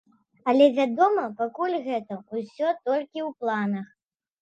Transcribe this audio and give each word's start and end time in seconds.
Але, 0.53 0.65
вядома, 0.77 1.27
пакуль 1.43 1.77
гэта 1.89 2.19
ўсё 2.37 2.75
толькі 2.89 3.19
ў 3.27 3.29
планах. 3.45 3.87